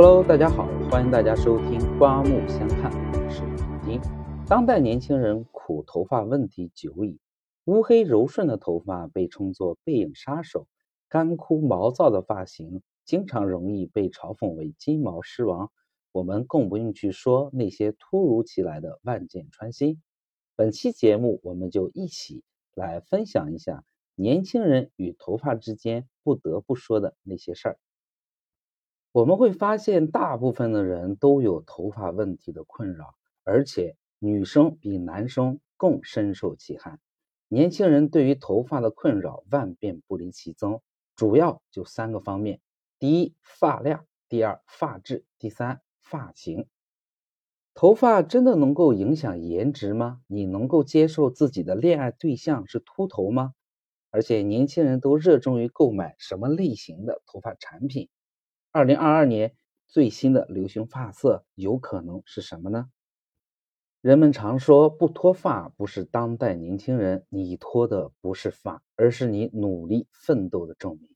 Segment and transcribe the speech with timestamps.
[0.00, 4.00] Hello，大家好，欢迎大家收听《刮目相看》，我是土丁。
[4.46, 7.18] 当代年轻人苦头发问题久矣，
[7.64, 10.68] 乌黑柔顺的头发被称作“背影杀手”，
[11.10, 15.72] 干枯毛躁的发型经常容易被嘲讽为“金毛狮王”。
[16.14, 20.00] 我们更不用去说那些突如其来的万箭穿心。
[20.54, 23.82] 本期节目，我们就一起来分享一下
[24.14, 27.78] 年轻人与头发之间不得不说的那些事儿。
[29.12, 33.96] 我们会发现，大部分的人都有头发问题的困扰，而且。
[34.20, 36.98] 女生比男生更深受其害。
[37.46, 40.82] 年轻人对于头发的困扰万变不离其宗，
[41.14, 42.60] 主要就三个方面：
[42.98, 46.66] 第一，发量；第二，发质；第三，发型。
[47.74, 50.20] 头发真的能够影响颜值吗？
[50.26, 53.54] 你能够接受自己的恋爱对象是秃头吗？
[54.10, 58.08] 而且年轻人都热衷于购买什么类型的头发产品？
[58.70, 59.54] 二零二二年
[59.86, 62.90] 最新的流行发色有可能是什么呢？
[64.02, 71.08] 人们常说，不脱发不是当代年轻人，你脱的不是发，而是你努力奋斗的证明。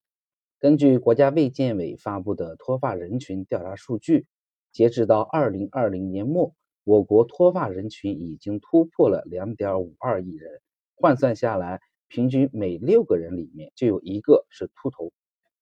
[0.59, 4.27] 根据国家卫健委发布的脱发人群调查数据，
[4.73, 10.61] 截止到二零二零年末，我国脱发人群已经突破了两点五二亿人，
[10.95, 15.13] 换算下来，平均每六个人里面就有一个是秃头。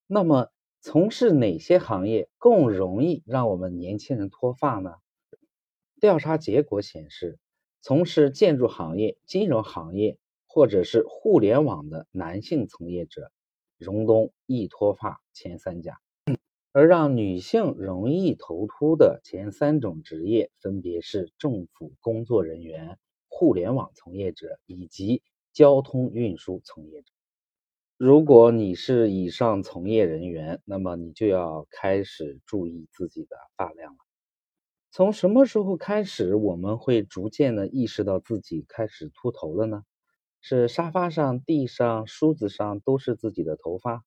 [0.06, 0.50] 那么，
[0.82, 4.94] 从事哪些行业更容易让我们年轻人脱发呢？
[6.00, 7.38] 调查结果显示，
[7.82, 13.30] 从事建筑行业、金融行业或者是互联网的男性从业者，
[13.76, 15.92] 容冬易脱发前三甲；
[16.72, 27.12] 而让女性容易头秃的前三种职业，分别是政府工作人员、互联网从业者以及交通运输从业者。
[28.02, 33.98] 如果你是以上从业人员，那么你就要开始注意自己的发量了。
[34.90, 39.82] 从什么时候开始，我们会逐渐的意识到自己开始秃头了呢？
[40.40, 44.02] 是沙发上、地上、梳子上都是自己的头发。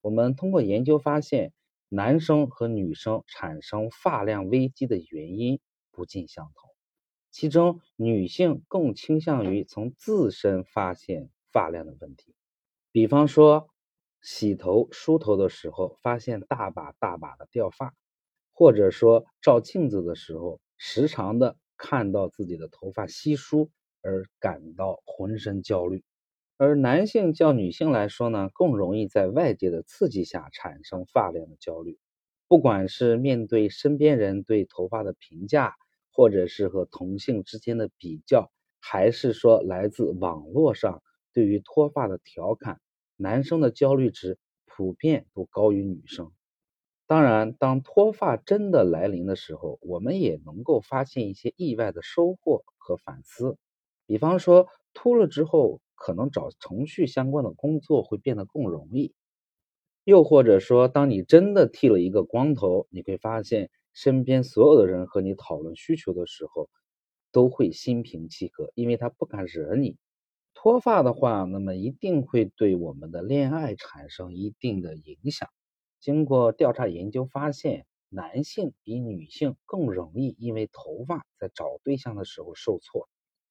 [0.00, 1.52] 我们通过研究发现，
[1.88, 5.60] 男生和女生产生发量危机的原因
[5.92, 6.70] 不尽相同。
[7.30, 12.34] 其中，女性更倾向于从自身发现发量的问题，
[12.92, 13.70] 比方说，
[14.20, 17.94] 洗头、梳头的时候发现大把大把的掉发。
[18.54, 23.70] 或者说照镜子的时候，时常的看到自己的头发稀疏
[24.02, 26.04] 而感到浑身焦虑，
[26.58, 31.98] 而男性较女性来说呢，更容易在外界的刺激下产生发量的焦虑。
[32.46, 35.74] 不管是面对身边人对头发的评价，
[36.12, 42.81] 或者是和同性之间的比较，还是说来自网络上对于脱发的调侃，
[43.16, 46.30] 男生的焦虑值普遍都高于女生。
[47.06, 53.58] 当然，当脱发真的来临的时候，我们也能够发现一些意外的收获和反思。
[54.06, 59.12] 比方说，秃了之后，可能找程序相关的工作会变得更容易；
[60.04, 66.70] 又或者说，当你真的剃了一个光头，你会发现身边所有的人和你讨论需求的时候，
[67.32, 69.96] 都会心平气和，因为他不敢惹你。
[70.62, 75.48] 脱发的话，那么一定会对我们的恋爱产生一定的影响。
[75.98, 83.08] 经过调查研究发现，男性比女性更容易因为头发在找对象的时候受挫，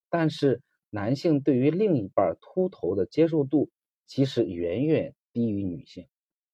[0.08, 3.68] 但是男性对于另一半秃头的接受度
[4.06, 6.08] 其实远远低于女性。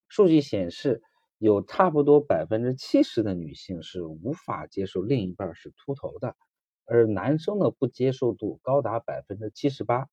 [0.09, 1.03] 数据显示，
[1.39, 6.35] 有差不多百分之七十的女性是无法接受另一半是秃头的，
[6.85, 10.09] 而男生的不接受度高达百分之七十八。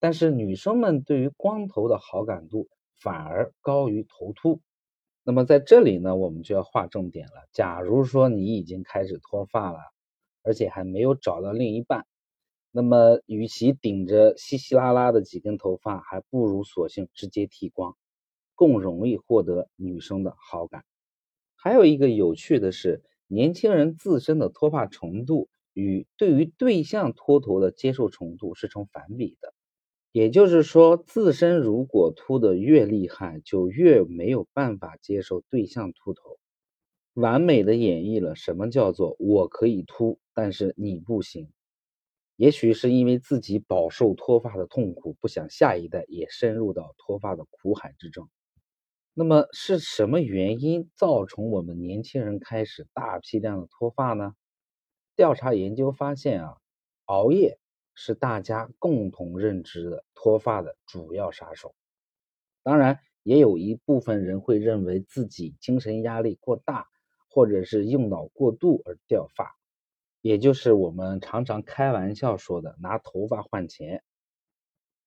[0.00, 2.68] 但是女生们对于光头的好感度
[3.00, 4.60] 反而高于头秃。
[5.22, 7.46] 那么在这里呢，我们就要划重点了。
[7.52, 9.78] 假如说你已经开始脱发了，
[10.42, 12.06] 而且还没有找到另一半，
[12.72, 17.94] 那么与其顶着稀稀拉拉的几根头发，还不如索性直接剃光，
[18.54, 20.84] 更容易获得女生的好感。
[21.54, 29.52] 还有一个有趣的是，年轻人自身的脱发程度与对于对象脱头的接受程度是成反比的。
[30.12, 36.40] 也就是说，自身如果秃的越厉害，就越没有办法接受对象秃头，
[37.14, 41.48] 完美的演绎了什么叫做我可以秃，但是你不行。
[42.34, 48.28] 也许是因为自己饱受脱发的痛苦，不想下一代也深入到脱发的苦海之中。
[49.14, 54.34] 那么是什么原因造成我们年轻人开始大批量的脱发呢？
[55.14, 56.56] 调查研究发现啊，
[57.04, 57.59] 熬夜。
[58.02, 61.74] 是大家共同认知的脱发的主要杀手。
[62.62, 66.88] 当然，也有一部分人会认为自己精神压力过大，
[67.28, 69.54] 或者是用脑过度而掉发，
[70.22, 74.02] 也就是我们常常开玩笑说的拿头发换钱。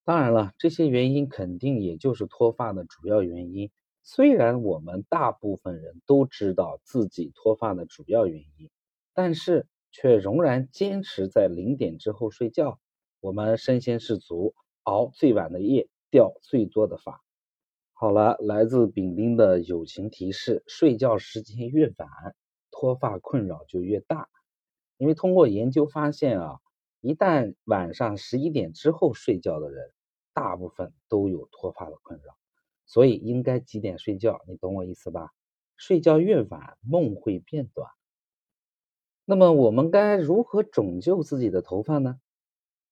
[0.03, 3.71] 当然了，这些原因肯定也就是脱发的主要原因。
[4.03, 8.69] 虽然我们大部分人都知道自己脱发的主要原因，
[9.15, 12.79] 但是却仍然坚持在零点之后睡觉。
[13.23, 14.53] 我们身先士卒，
[14.83, 17.21] 熬最晚的夜，掉最多的发。
[17.93, 22.09] 好了，来自丙丁的友情提示：睡觉时间越晚，
[22.69, 24.27] 脱发困扰就越大。
[24.97, 26.59] 因为通过研究发现啊。
[26.99, 29.91] 一旦晚上十一点之后睡觉的人，
[30.33, 32.33] 大部分都有脱发的困扰，
[32.85, 34.41] 所以应该几点睡觉？
[34.49, 35.29] 你懂我意思吧？
[35.77, 37.89] 睡觉越晚，梦会变短。
[39.25, 42.19] 那么我们该如何拯救自己的头发呢？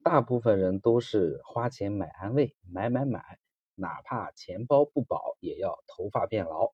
[0.03, 3.39] 大部分人都是花钱买安慰，买买买，
[3.75, 6.71] 哪怕钱包不保，也要头发变牢。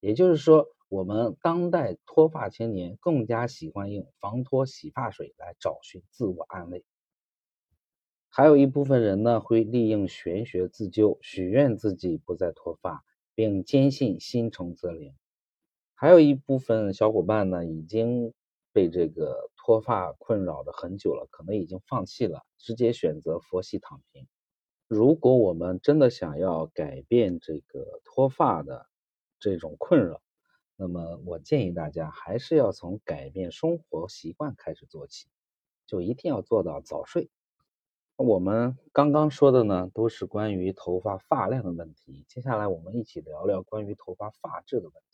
[0.00, 0.68] 也就是说。
[0.92, 6.84] 我们当代脱发青年更加喜欢用防脱洗发水来找寻自我安慰，
[8.28, 15.14] 还有一部分人呢会利用玄学自救，许愿自己不再脱发，并坚信心诚则灵。
[15.94, 18.34] 还有一部分小伙伴呢已经
[18.72, 24.26] 被这个脱发困扰的很久了，可能已经放弃了，直接选择佛系躺平。
[24.88, 28.86] 如果我们真的想要改变这个脱发的
[29.38, 30.20] 这种困扰，
[30.76, 35.28] 那么我建议大家还是要从改变生活习惯开始做起，
[35.86, 37.30] 就一定要做到早睡。
[38.16, 42.24] 我们刚刚说的呢，都是关于头发发量的问题。
[42.28, 45.11] 接下来我们一起聊聊关于头发发质的问题。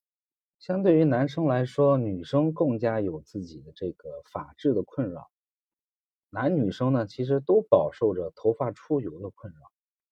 [0.58, 5.31] 相对于男生来说，女生更加有自己的这个发质的困扰。
[6.31, 9.60] 男女生呢，其实都饱受着头发出油的困扰。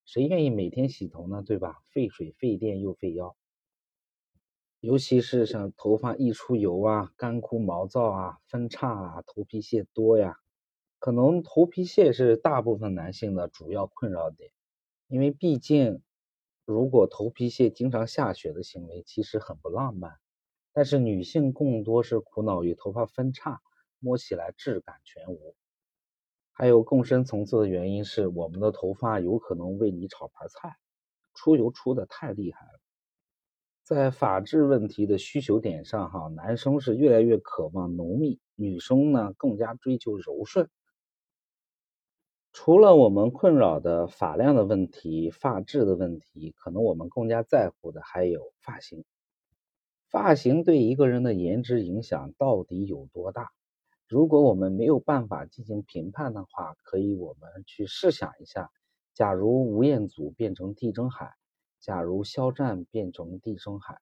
[0.05, 1.43] 谁愿意每天洗头呢？
[1.45, 1.83] 对吧？
[1.91, 3.37] 费水费电又费腰。
[4.79, 10.39] 尤其是像头发易出油啊、干枯毛躁啊、分叉啊、头皮屑多呀，
[11.01, 14.53] 可能头皮屑是大部分男性的主要困扰点。
[15.09, 16.01] 因为毕竟，
[16.65, 20.19] 如果头皮屑经常下雪的行为其实很不浪漫，
[20.77, 23.63] 但是女性更多是苦恼于头发分叉，
[23.99, 25.57] 摸起来质感全无。
[26.53, 30.77] 还有更深层次的原因是，我们的头发有可能为你炒盘菜，
[31.33, 32.79] 出油出的太厉害了。
[33.85, 40.69] 在发质问题的需求点上，哈，男生是越来越渴望浓密，女生呢更加追求柔顺。
[42.53, 49.07] 除了我们困扰的发量的问题、发质的问题，可能我们更加在乎的还有发型。
[50.17, 53.51] 发型对一个人的颜值影响到底有多大？
[54.09, 58.71] 如果我们没有办法进行评判的话，可以我们去试想一下：
[59.13, 61.35] 假如吴彦祖变成地中海。
[61.81, 63.99] 假如肖战变成地中海，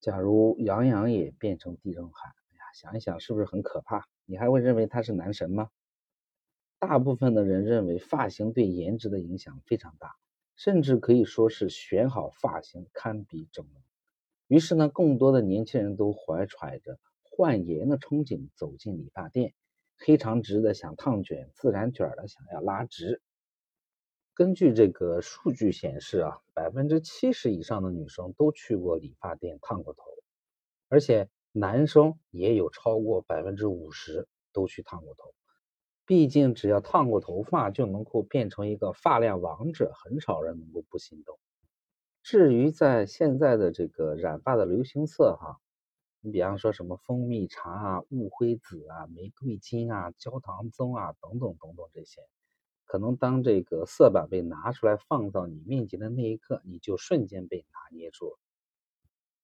[0.00, 4.04] 假如杨洋也变成地中海，哎呀，想一想是不是很可怕？
[4.24, 5.70] 你还会认为他是男神吗？
[6.80, 10.16] 大部分的人认为发型对颜值的影响非常大，
[10.56, 13.80] 甚至可以说是选好发型堪比整容。
[14.48, 19.54] 于是呢，更多的年轻人都怀揣着换颜的憧憬走进理发店，
[19.98, 23.20] 黑长直的想烫卷，自然卷的想要拉直。
[24.34, 30.02] 根据这个数据显示啊，百分之七十以上的女生都去过理发店烫过头，
[30.88, 35.32] 而且男生也有超过百分之五十都去烫过头。
[36.04, 41.36] 毕竟只要烫过头发就能够变成一个发量王者，很少人能够不心动。
[42.26, 45.60] 至于在现在的这个染发的流行色哈，
[46.20, 52.20] 你比方说什么蜂蜜茶啊、雾灰紫啊、玫瑰金啊、焦糖棕啊等等等等这些。
[52.84, 58.38] 可能当这个色板被拿出来放到你面前的那一刻，你就瞬间被拿捏住了。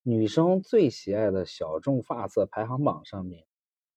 [0.03, 3.47] 女生最喜爱的小众发色排行榜上面，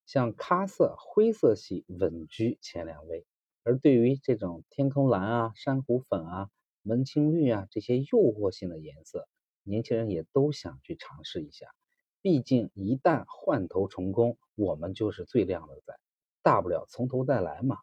[0.06, 3.26] 像咖色、灰色系稳居前两位。
[3.64, 6.52] 而对于这种天空蓝啊、珊瑚粉啊、
[6.88, 9.28] 门青绿啊这些诱惑性的颜色，
[9.64, 11.74] 年轻人也都想去尝试一下。
[12.22, 16.00] 毕竟一旦换头成功，我们就是最靓的仔，
[16.44, 17.80] 大不了从头再来嘛。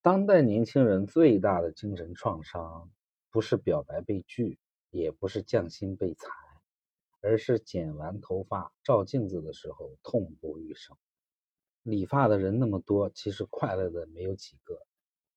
[0.00, 2.90] 当代年轻人最大的精神创伤，
[3.30, 6.30] 不是表白被拒，也不是降薪被裁，
[7.20, 10.96] 而是剪完头发照镜子的时候痛不欲生。
[11.82, 14.80] 理发的人那么多，其实快乐的没有几个。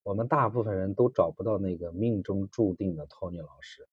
[0.08, 3.90] 我们大部分人都找不到那个命中注定的 Tony 老师。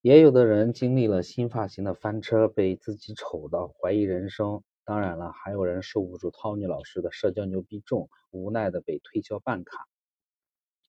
[0.00, 4.64] 也有的人经历了新发型的翻车，被自己丑到怀疑人生。
[4.84, 9.86] 当然了，还有人受不住 Tony 老师的社交牛逼症，无奈的被推销办卡。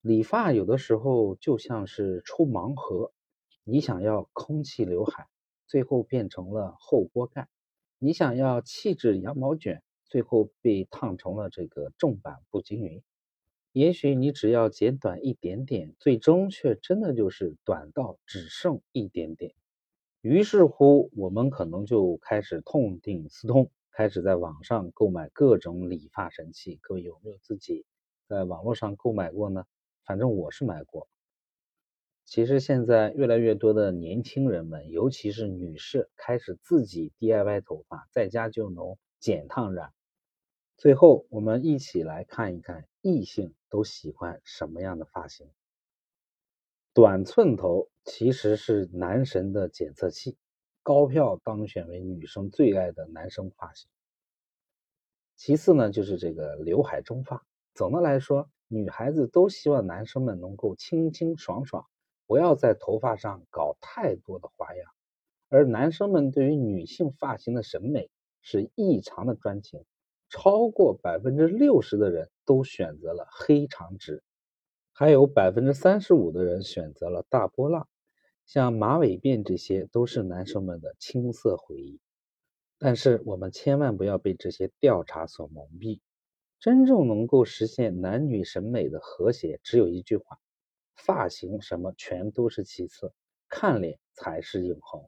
[0.01, 3.11] 理发有的时候就像是抽盲盒，
[3.63, 5.27] 你想要空气刘海，
[5.67, 7.43] 最后变成了后锅盖；
[7.99, 13.03] 你想要气质羊毛卷，最后被烫成了这个重版不均匀。
[13.73, 19.53] 也许你只要剪短一点点，最终却真的就是短到只剩一点点。
[20.21, 26.79] 于是乎，我们可能就开始痛定思痛，开始在网上购买各种理发神器。
[26.81, 27.85] 各位有没有自己
[28.27, 29.65] 在网络上购买过呢？
[30.05, 31.07] 反正我是买过。
[32.25, 39.93] 其实现在越来越多的年轻人们，尤其是女士，开始自己 DIY 头发，在家就能剪烫染。
[40.81, 45.47] 最后，我们一起来看一看异性都喜欢什么样的发型。
[46.91, 50.39] 短寸头其实是男神的检测器，
[50.81, 53.91] 高票当选为女生最爱的男生发型。
[55.35, 57.45] 其次呢，就是这个刘海中发。
[57.75, 61.85] 总的来说，女孩子都希望男生们能够清清爽爽，
[62.25, 64.91] 不要在头发上搞太多的花样。
[65.47, 68.09] 而男生们对于女性发型的审美
[68.41, 69.85] 是异常的专情。
[70.31, 74.23] 超过百分之六十的人都选择了黑长直，
[74.93, 77.89] 还有百分之三十五的人选择了大波浪，
[78.45, 81.99] 像马尾辫这些都是男生们的青涩回忆。
[82.79, 85.99] 但是我们千万不要被这些调查所蒙蔽，
[86.61, 90.39] 真正能够实现男女审美的和谐，只有一句话：
[90.95, 93.11] 发型什么全都是其次，
[93.49, 95.03] 看脸才是永恒。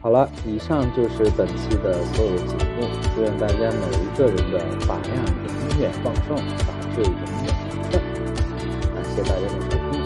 [0.00, 2.86] 好了，以上就是本期的所有节目。
[3.14, 5.16] 祝愿大家每一个人的法量
[5.70, 7.20] 永远旺盛，法治永远
[7.72, 7.94] 万众。
[8.94, 10.04] 感谢大家的收听，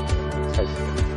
[0.54, 1.09] 下期见。